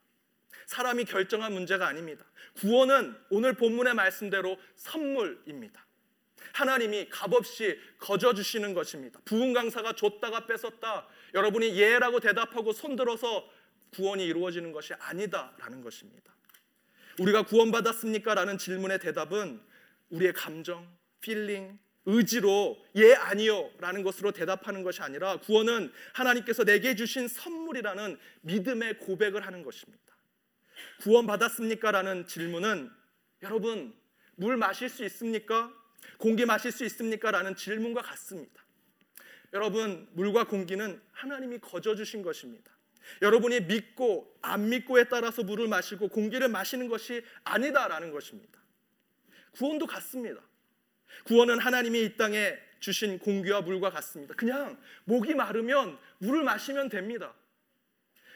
[0.68, 2.26] 사람이 결정한 문제가 아닙니다.
[2.56, 5.85] 구원은 오늘 본문의 말씀대로 선물입니다.
[6.54, 9.20] 하나님이 값없이 거저 주시는 것입니다.
[9.26, 11.08] 부흥 강사가 줬다가 뺏었다.
[11.34, 13.50] 여러분이 예라고 대답하고 손들어서
[13.92, 16.34] 구원이 이루어지는 것이 아니다라는 것입니다.
[17.20, 18.34] 우리가 구원받았습니까?
[18.34, 19.62] 라는 질문의 대답은
[20.10, 20.88] 우리의 감정,
[21.22, 29.00] feeling, 의지로 예 아니요 라는 것으로 대답하는 것이 아니라 구원은 하나님께서 내게 주신 선물이라는 믿음의
[29.00, 30.04] 고백을 하는 것입니다.
[31.02, 31.92] 구원받았습니까?
[31.92, 32.92] 라는 질문은
[33.42, 33.96] 여러분
[34.36, 35.74] 물 마실 수 있습니까?
[36.18, 37.32] 공기 마실 수 있습니까?
[37.32, 38.64] 라는 질문과 같습니다.
[39.54, 42.72] 여러분 물과 공기는 하나님이 거저 주신 것입니다.
[43.22, 48.60] 여러분이 믿고 안 믿고에 따라서 물을 마시고 공기를 마시는 것이 아니다라는 것입니다.
[49.52, 50.42] 구원도 같습니다.
[51.26, 54.36] 구원은 하나님이 이 땅에 주신 공기와 물과 같습니다.
[54.36, 57.34] 그냥 목이 마르면 물을 마시면 됩니다.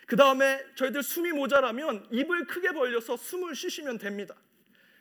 [0.07, 4.35] 그 다음에 저희들 숨이 모자라면 입을 크게 벌려서 숨을 쉬시면 됩니다.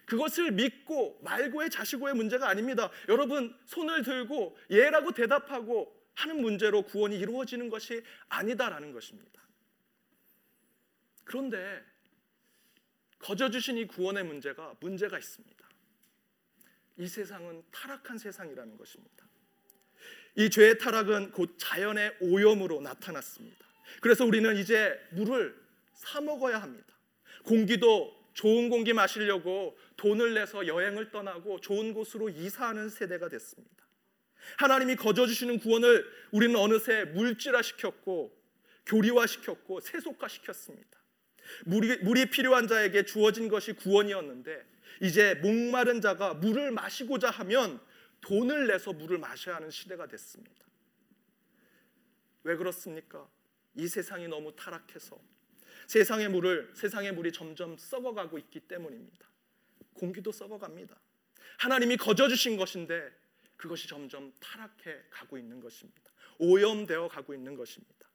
[0.09, 2.91] 그것을 믿고 말고의 자시고의 문제가 아닙니다.
[3.09, 9.43] 여러분 손을 들고 예라고 대답하고 하는 문제로 구원이 이루어지는 것이 아니다라는 것입니다.
[11.25, 11.85] 그런데
[13.19, 15.69] 거저 주신 이 구원의 문제가 문제가 있습니다.
[16.97, 19.29] 이 세상은 타락한 세상이라는 것입니다.
[20.37, 23.67] 이 죄의 타락은 곧 자연의 오염으로 나타났습니다.
[24.01, 25.55] 그래서 우리는 이제 물을
[25.93, 26.97] 사 먹어야 합니다.
[27.45, 33.85] 공기도 좋은 공기 마시려고 돈을 내서 여행을 떠나고 좋은 곳으로 이사하는 세대가 됐습니다.
[34.59, 38.33] 하나님이 거저 주시는 구원을 우리는 어느새 물질화 시켰고
[38.87, 41.01] 교리화 시켰고 세속화 시켰습니다.
[41.65, 44.65] 물이, 물이 필요한 자에게 주어진 것이 구원이었는데
[45.03, 47.81] 이제 목마른 자가 물을 마시고자 하면
[48.21, 50.65] 돈을 내서 물을 마셔야 하는 시대가 됐습니다.
[52.45, 53.29] 왜 그렇습니까?
[53.75, 55.19] 이 세상이 너무 타락해서
[55.87, 59.29] 세상의 물을 세상의 물이 점점 썩어가고 있기 때문입니다.
[59.95, 60.99] 공기도 썩어갑니다.
[61.59, 63.11] 하나님이 거저 주신 것인데
[63.57, 66.13] 그것이 점점 타락해 가고 있는 것입니다.
[66.39, 68.09] 오염되어 가고 있는 것입니다.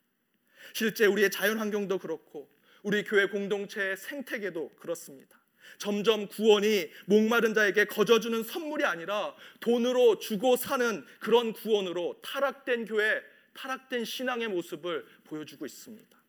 [0.73, 2.49] 실제 우리의 자연 환경도 그렇고
[2.83, 5.39] 우리 교회 공동체의 생태계도 그렇습니다.
[5.77, 13.21] 점점 구원이 목마른 자에게 거저 주는 선물이 아니라 돈으로 주고 사는 그런 구원으로 타락된 교회,
[13.53, 16.22] 타락된 신앙의 모습을 보여주고 있습니다.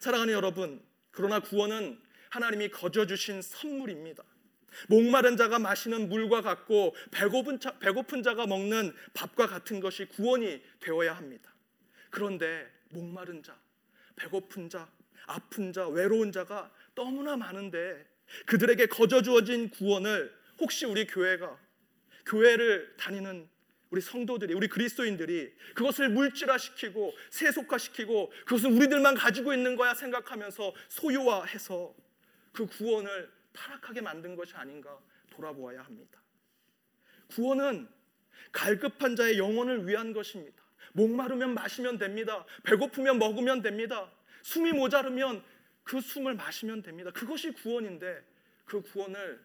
[0.00, 2.00] 사랑하는 여러분, 그러나 구원은
[2.30, 4.22] 하나님이 거저 주신 선물입니다.
[4.88, 11.12] 목마른 자가 마시는 물과 같고 배고픈, 자, 배고픈 자가 먹는 밥과 같은 것이 구원이 되어야
[11.12, 11.54] 합니다.
[12.10, 13.58] 그런데 목마른 자,
[14.16, 14.90] 배고픈 자,
[15.26, 18.06] 아픈 자, 외로운 자가 너무나 많은데
[18.46, 21.58] 그들에게 거저 주어진 구원을 혹시 우리 교회가
[22.26, 23.48] 교회를 다니는
[23.92, 31.94] 우리 성도들이 우리 그리스도인들이 그것을 물질화시키고 세속화시키고 그것은 우리들만 가지고 있는 거야 생각하면서 소유화해서
[32.52, 36.18] 그 구원을 타락하게 만든 것이 아닌가 돌아보아야 합니다.
[37.28, 37.86] 구원은
[38.50, 40.62] 갈급한 자의 영혼을 위한 것입니다.
[40.94, 42.46] 목마르면 마시면 됩니다.
[42.62, 44.10] 배고프면 먹으면 됩니다.
[44.42, 45.44] 숨이 모자르면
[45.84, 47.10] 그 숨을 마시면 됩니다.
[47.10, 48.24] 그것이 구원인데
[48.64, 49.38] 그 구원을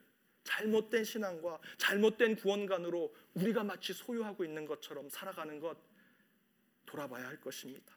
[0.48, 5.78] 잘못된 신앙과 잘못된 구원관으로 우리가 마치 소유하고 있는 것처럼 살아가는 것
[6.86, 7.94] 돌아봐야 할 것입니다.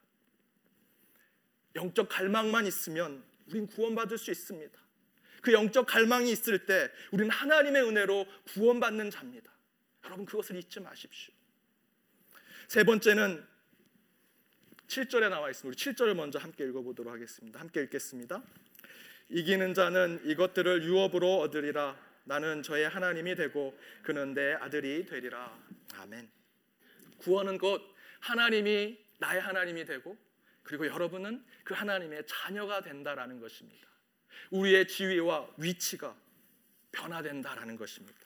[1.76, 4.78] 영적 갈망만 있으면 우린 구원받을 수 있습니다.
[5.42, 9.52] 그 영적 갈망이 있을 때 우리는 하나님의 은혜로 구원받는 자입니다.
[10.04, 11.32] 여러분 그것을 잊지 마십시오.
[12.66, 13.46] 세 번째는
[14.88, 15.68] 7절에 나와 있습니다.
[15.68, 17.60] 우리 7절을 먼저 함께 읽어보도록 하겠습니다.
[17.60, 18.42] 함께 읽겠습니다.
[19.28, 22.09] 이기는 자는 이것들을 유업으로 얻으리라.
[22.30, 25.52] 나는 저의 하나님이 되고 그는 내 아들이 되리라.
[25.96, 26.30] 아멘.
[27.18, 27.82] 구원은 곧
[28.20, 30.16] 하나님이 나의 하나님이 되고
[30.62, 33.88] 그리고 여러분은 그 하나님의 자녀가 된다라는 것입니다.
[34.52, 36.16] 우리의 지위와 위치가
[36.92, 38.20] 변화된다라는 것입니다.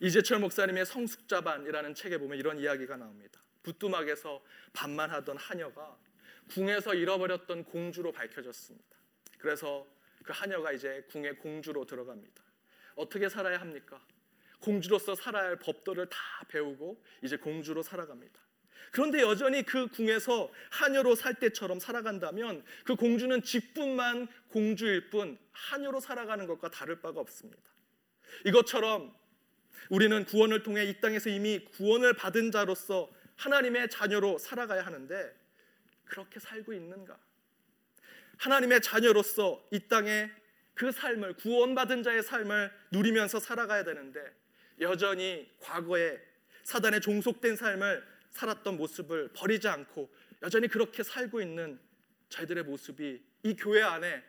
[0.00, 3.40] 이재철 목사님의 성숙자반이라는 책에 보면 이런 이야기가 나옵니다.
[3.62, 5.96] 부뚜막에서 반만 하던 하녀가
[6.50, 8.96] 궁에서 잃어버렸던 공주로 밝혀졌습니다.
[9.38, 9.86] 그래서
[10.24, 12.51] 그 하녀가 이제 궁의 공주로 들어갑니다.
[12.96, 14.00] 어떻게 살아야 합니까?
[14.60, 18.40] 공주로서 살아야 할 법도를 다 배우고 이제 공주로 살아갑니다.
[18.92, 26.46] 그런데 여전히 그 궁에서 하녀로 살 때처럼 살아간다면 그 공주는 직분만 공주일 뿐 하녀로 살아가는
[26.46, 27.62] 것과 다를 바가 없습니다.
[28.44, 29.14] 이것처럼
[29.88, 35.34] 우리는 구원을 통해 이 땅에서 이미 구원을 받은 자로서 하나님의 자녀로 살아가야 하는데
[36.04, 37.18] 그렇게 살고 있는가?
[38.36, 40.30] 하나님의 자녀로서 이 땅에
[40.74, 44.20] 그 삶을 구원받은 자의 삶을 누리면서 살아가야 되는데
[44.80, 46.18] 여전히 과거에
[46.64, 51.78] 사단에 종속된 삶을 살았던 모습을 버리지 않고 여전히 그렇게 살고 있는
[52.30, 54.22] 저희들의 모습이 이 교회 안에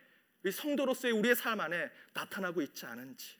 [0.44, 3.36] 이 성도로서의 우리의 삶 안에 나타나고 있지 않은지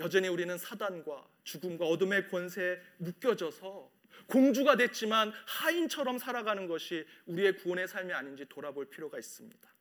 [0.00, 3.90] 여전히 우리는 사단과 죽음과 어둠의 권세에 묶여져서
[4.26, 9.77] 공주가 됐지만 하인처럼 살아가는 것이 우리의 구원의 삶이 아닌지 돌아볼 필요가 있습니다.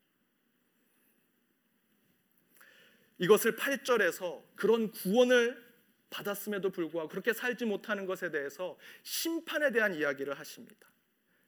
[3.20, 5.66] 이것을 8절에서 그런 구원을
[6.10, 10.88] 받았음에도 불구하고 그렇게 살지 못하는 것에 대해서 심판에 대한 이야기를 하십니다.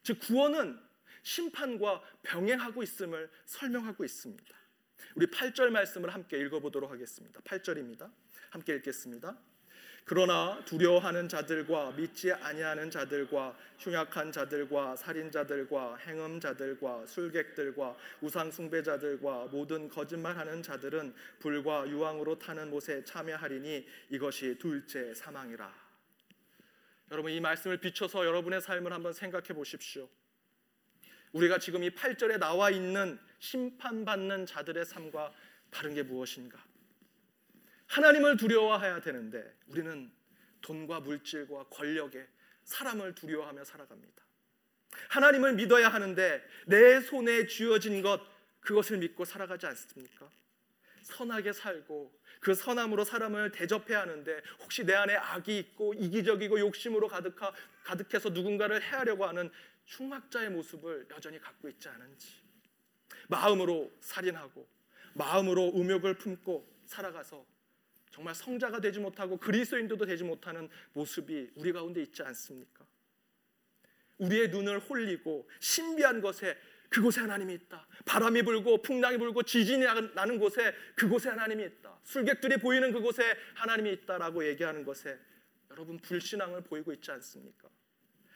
[0.03, 0.79] 즉 구원은
[1.23, 4.59] 심판과 병행하고 있음을 설명하고 있습니다.
[5.15, 7.39] 우리 8절 말씀을 함께 읽어보도록 하겠습니다.
[7.41, 8.11] 8절입니다.
[8.49, 9.37] 함께 읽겠습니다.
[10.05, 20.63] 그러나 두려워하는 자들과 믿지 아니하는 자들과 흉악한 자들과 살인자들과 행음자들과 술객들과 우상 숭배자들과 모든 거짓말하는
[20.63, 25.89] 자들은 불과 유황으로 타는 못에 참여하리니 이것이 둘째 사망이라.
[27.11, 30.09] 여러분 이 말씀을 비춰서 여러분의 삶을 한번 생각해 보십시오.
[31.31, 35.31] 우리가 지금 이 8절에 나와 있는 심판받는 자들의 삶과
[35.69, 36.68] 다른 게 무엇인가?
[37.89, 40.11] 하나님을 두려워해야 되는데 우리는
[40.61, 42.27] 돈과 물질과 권력에
[42.63, 44.23] 사람을 두려워하며 살아갑니다.
[45.09, 48.21] 하나님을 믿어야 하는데 내 손에 쥐어진 것
[48.61, 50.29] 그것을 믿고 살아가지 않습니까?
[51.01, 57.51] 선하게 살고 그 선함으로 사람을 대접해야 하는데 혹시 내 안에 악이 있고 이기적이고 욕심으로 가득하,
[57.83, 59.49] 가득해서 누군가를 해하려고 하는
[59.87, 62.35] 흉악자의 모습을 여전히 갖고 있지 않은지
[63.27, 64.67] 마음으로 살인하고
[65.15, 67.45] 마음으로 음욕을 품고 살아가서
[68.09, 72.85] 정말 성자가 되지 못하고 그리스도인도 되지 못하는 모습이 우리 가운데 있지 않습니까?
[74.17, 76.57] 우리의 눈을 홀리고 신비한 것에
[76.89, 77.87] 그곳에 하나님이 있다.
[78.05, 81.99] 바람이 불고 풍랑이 불고 지진이 나는 곳에 그곳에 하나님이 있다.
[82.03, 85.17] 술객들이 보이는 그곳에 하나님이 있다라고 얘기하는 것에
[85.69, 87.69] 여러분 불신앙을 보이고 있지 않습니까?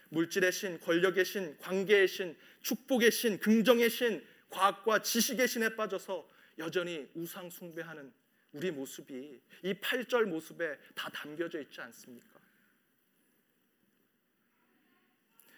[0.09, 7.09] 물질의 신, 권력의 신, 관계의 신, 축복의 신, 긍정의 신, 과학과 지식의 신에 빠져서 여전히
[7.15, 8.13] 우상 숭배하는
[8.53, 12.39] 우리 모습이 이 8절 모습에 다 담겨져 있지 않습니까?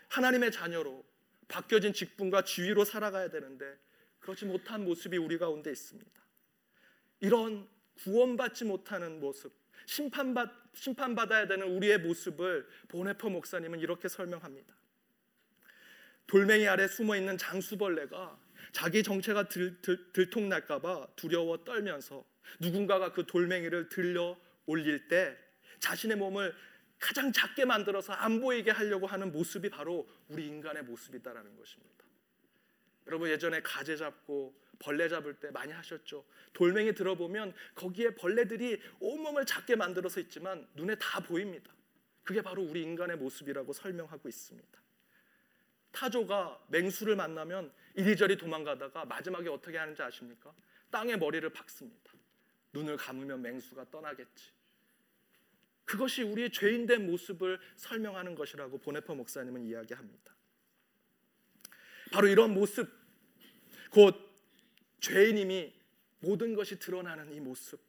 [0.08, 1.04] 하나님의 자녀로
[1.48, 3.78] 바뀌어진 직분과 지위로 살아가야 되는데
[4.20, 6.12] 그렇지 못한 모습이 우리 가운데 있습니다.
[7.20, 7.68] 이런
[8.00, 9.54] 구원받지 못하는 모습,
[9.86, 14.74] 심판받, 심판받아야 되는 우리의 모습을 보네퍼 목사님은 이렇게 설명합니다.
[16.28, 18.40] 돌멩이 아래 숨어 있는 장수벌레가
[18.72, 22.26] 자기 정체가 들, 들, 들통날까봐 두려워 떨면서
[22.60, 25.38] 누군가가 그 돌멩이를 들려 올릴 때
[25.80, 26.54] 자신의 몸을
[27.00, 32.06] 가장 작게 만들어서 안 보이게 하려고 하는 모습이 바로 우리 인간의 모습이다라는 것입니다.
[33.08, 36.26] 여러분 예전에 가재 잡고 벌레 잡을 때 많이 하셨죠.
[36.54, 41.72] 돌멩이 들어보면 거기에 벌레들이 온몸을 작게 만들어서 있지만 눈에 다 보입니다.
[42.24, 44.82] 그게 바로 우리 인간의 모습이라고 설명하고 있습니다.
[45.92, 50.54] 타조가 맹수를 만나면 이리저리 도망가다가 마지막에 어떻게 하는지 아십니까?
[50.90, 52.14] 땅에 머리를 박습니다.
[52.76, 54.52] 눈을 감으면 맹수가 떠나겠지.
[55.86, 60.36] 그것이 우리의 죄인된 모습을 설명하는 것이라고 보네퍼 목사님은 이야기합니다.
[62.12, 62.92] 바로 이런 모습,
[63.92, 64.16] 곧
[65.00, 65.74] 죄인임이
[66.20, 67.80] 모든 것이 드러나는 이 모습,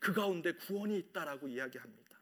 [0.00, 2.18] 그 가운데 구원이 있다라고 이야기합니다.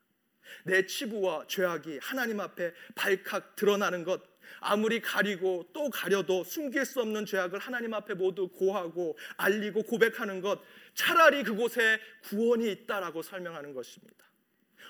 [0.65, 4.23] 내 치부와 죄악이 하나님 앞에 발칵 드러나는 것,
[4.61, 10.61] 아무리 가리고 또 가려도 숨길 수 없는 죄악을 하나님 앞에 모두 고하고 알리고 고백하는 것,
[10.95, 14.25] 차라리 그곳에 구원이 있다라고 설명하는 것입니다.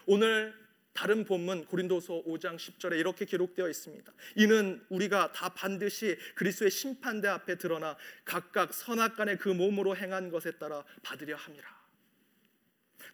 [0.06, 0.54] 오늘
[0.96, 4.10] 다른 본문 고린도서 5장 10절에 이렇게 기록되어 있습니다.
[4.36, 10.82] 이는 우리가 다 반드시 그리스도의 심판대 앞에 드러나 각각 선악간의 그 몸으로 행한 것에 따라
[11.02, 11.76] 받으려 함이라.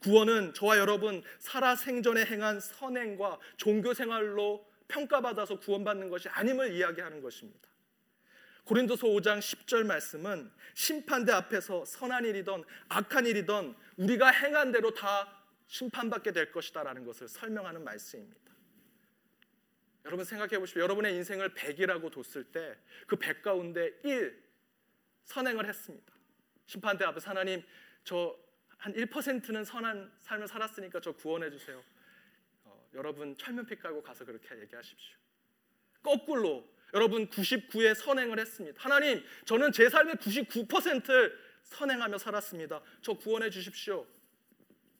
[0.00, 7.68] 구원은 저와 여러분 살아 생전에 행한 선행과 종교 생활로 평가받아서 구원받는 것이 아님을 이야기하는 것입니다.
[8.64, 16.32] 고린도서 5장 10절 말씀은 심판대 앞에서 선한 일이든 악한 일이든 우리가 행한 대로 다 심판받게
[16.32, 18.40] 될 것이다라는 것을 설명하는 말씀입니다.
[20.04, 20.82] 여러분 생각해 보십시오.
[20.82, 22.76] 여러분의 인생을 100이라고 뒀을 때
[23.06, 24.42] 그 100 가운데 1
[25.24, 26.12] 선행을 했습니다.
[26.66, 27.62] 심판대 앞에 하나님
[28.04, 28.42] 저
[28.82, 31.80] 한 1%는 선한 삶을 살았으니까 저 구원해 주세요.
[32.92, 35.16] 어, 여러분 철면피 깔고 가서 그렇게 얘기하십시오.
[36.02, 38.80] 거꾸로 여러분 99의 선행을 했습니다.
[38.82, 42.82] 하나님 저는 제 삶의 99%를 선행하며 살았습니다.
[43.00, 44.06] 저 구원해 주십시오.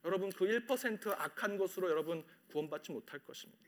[0.05, 3.63] 여러분 그 1% 악한 것으로 여러분 구원받지 못할 것입니다.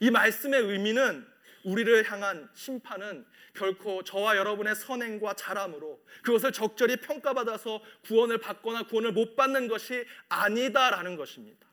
[0.00, 1.26] 이 말씀의 의미는
[1.64, 9.34] 우리를 향한 심판은 결코 저와 여러분의 선행과 자람으로 그것을 적절히 평가받아서 구원을 받거나 구원을 못
[9.34, 11.66] 받는 것이 아니다라는 것입니다.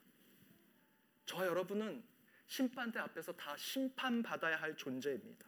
[1.25, 2.03] 저와 여러분은
[2.47, 5.45] 심판대 앞에서 다 심판받아야 할 존재입니다.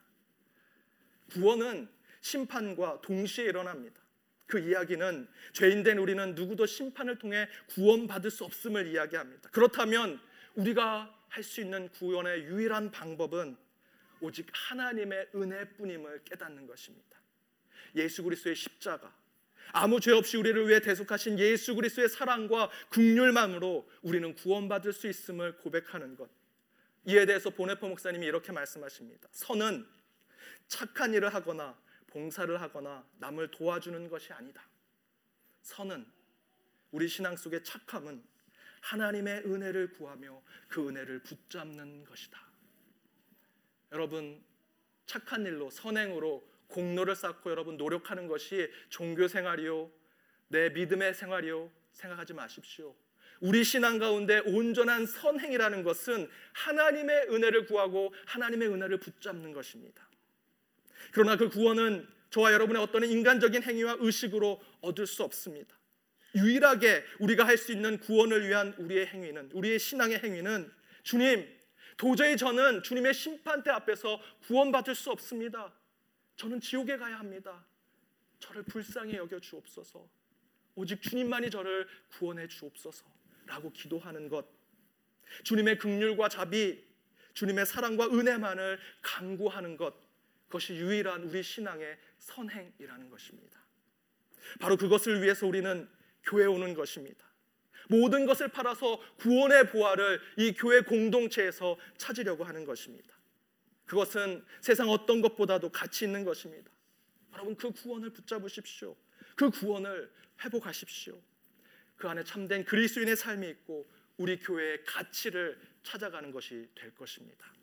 [1.31, 1.89] 구원은
[2.21, 4.01] 심판과 동시에 일어납니다.
[4.47, 9.49] 그 이야기는 죄인된 우리는 누구도 심판을 통해 구원받을 수 없음을 이야기합니다.
[9.49, 10.19] 그렇다면
[10.55, 13.57] 우리가 할 수 있는 구원의 유일한 방법은
[14.21, 17.19] 오직 하나님의 은혜뿐임을 깨닫는 것입니다.
[17.95, 19.13] 예수 그리스도의 십자가
[19.71, 26.15] 아무 죄 없이 우리를 위해 대속하신 예수 그리스도의 사랑과 긍휼만으로 우리는 구원받을 수 있음을 고백하는
[26.15, 26.29] 것.
[27.05, 29.29] 이에 대해서 보네포 목사님이 이렇게 말씀하십니다.
[29.31, 29.85] 선은
[30.67, 34.65] 착한 일을 하거나 봉사를 하거나 남을 도와주는 것이 아니다.
[35.61, 36.05] 선은
[36.91, 38.23] 우리 신앙 속의 착함은
[38.81, 42.39] 하나님의 은혜를 구하며 그 은혜를 붙잡는 것이다.
[43.91, 44.43] 여러분
[45.05, 49.91] 착한 일로 선행으로 공로를 쌓고 여러분 노력하는 것이 종교 생활이요
[50.47, 52.95] 내 믿음의 생활이요 생각하지 마십시오.
[53.39, 60.07] 우리 신앙 가운데 온전한 선행이라는 것은 하나님의 은혜를 구하고 하나님의 은혜를 붙잡는 것입니다.
[61.11, 65.77] 그러나 그 구원은 저와 여러분의 어떤 인간적인 행위와 의식으로 얻을 수 없습니다.
[66.35, 70.69] 유일하게 우리가 할 수 있는 구원을 위한 우리의 행위는 우리의 신앙의 행위는
[71.03, 71.47] 주님
[71.97, 75.73] 도저히 저는 주님의 심판대 앞에서 구원받을 수 없습니다.
[76.35, 77.65] 저는 지옥에 가야 합니다.
[78.39, 80.07] 저를 불쌍히 여겨 주옵소서.
[80.75, 84.45] 오직 주님만이 저를 구원해 주옵소서라고 기도하는 것.
[85.43, 86.83] 주님의 긍휼과 자비,
[87.33, 89.95] 주님의 사랑과 은혜만을 강구하는 것.
[90.47, 93.59] 그것이 유일한 우리 신앙의 선행이라는 것입니다.
[94.59, 95.89] 바로 그것을 위해서 우리는
[96.23, 97.25] 교회 오는 것입니다.
[97.87, 103.14] 모든 것을 팔아서 구원의 보화를 이 교회 공동체에서 찾으려고 하는 것입니다.
[103.85, 106.71] 그것은 세상 어떤 것보다도 가치 있는 것입니다.
[107.33, 108.95] 여러분 그 구원을 붙잡으십시오.
[109.35, 110.11] 그 구원을
[110.43, 111.19] 회복하십시오.
[111.95, 117.53] 그 안에 참된 그리스도인의 삶이 있고 우리 교회의 가치를 찾아가는 것이 될 것입니다.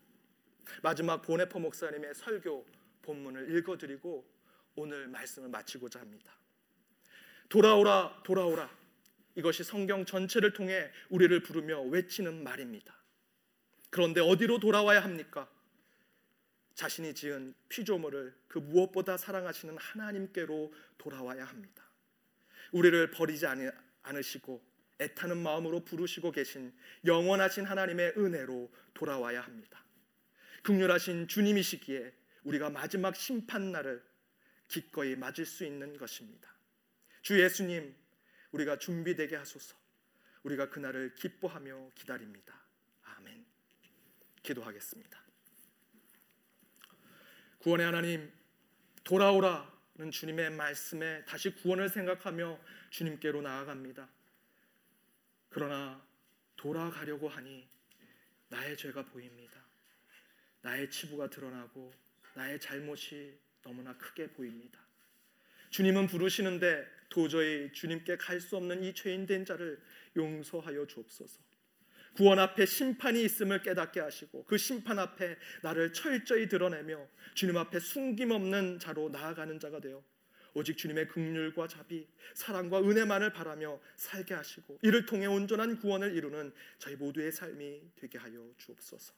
[0.81, 2.65] 마지막 보네포 목사님의 설교
[3.01, 4.25] 본문을 읽어드리고
[4.75, 6.33] 오늘 말씀을 마치고자 합니다.
[7.49, 8.69] 돌아오라, 돌아오라.
[9.35, 12.95] 이것이 성경 전체를 통해 우리를 부르며 외치는 말입니다.
[13.89, 15.49] 그런데 어디로 돌아와야 합니까?
[16.75, 21.83] 자신이 지은 피조물을 그 무엇보다 사랑하시는 하나님께로 돌아와야 합니다.
[22.71, 23.45] 우리를 버리지
[24.01, 24.63] 않으시고
[24.99, 26.73] 애타는 마음으로 부르시고 계신
[27.05, 29.83] 영원하신 하나님의 은혜로 돌아와야 합니다.
[30.63, 32.13] 극률하신 주님이시기에
[32.43, 34.03] 우리가 마지막 심판 날을
[34.67, 36.53] 기꺼이 맞을 수 있는 것입니다.
[37.21, 37.95] 주 예수님,
[38.51, 39.75] 우리가 준비되게 하소서.
[40.43, 42.59] 우리가 그날을 기뻐하며 기다립니다.
[43.03, 43.45] 아멘.
[44.41, 45.22] 기도하겠습니다.
[47.63, 48.29] 구원의 하나님,
[49.05, 52.59] 돌아오라는 주님의 말씀에 다시 구원을 생각하며
[52.89, 54.09] 주님께로 나아갑니다.
[55.47, 56.05] 그러나
[56.57, 57.65] 돌아가려고 하니
[58.49, 59.63] 나의 죄가 보입니다.
[60.61, 61.93] 나의 치부가 드러나고
[62.33, 64.81] 나의 잘못이 너무나 크게 보입니다.
[65.69, 69.81] 주님은 부르시는데 도저히 주님께 갈 수 없는 이 죄인된 자를
[70.17, 71.39] 용서하여 주옵소서.
[72.15, 78.79] 구원 앞에 심판이 있음을 깨닫게 하시고 그 심판 앞에 나를 철저히 드러내며 주님 앞에 숨김없는
[78.79, 80.03] 자로 나아가는 자가 되어
[80.55, 86.95] 오직 주님의 긍휼과 자비, 사랑과 은혜만을 바라며 살게 하시고 이를 통해 온전한 구원을 이루는 저희
[86.95, 89.13] 모두의 삶이 되게 하여 주옵소서.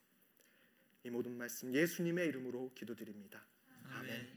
[1.03, 3.45] 이 모든 말씀 예수님의 이름으로 기도드립니다.
[3.91, 4.35] 아멘.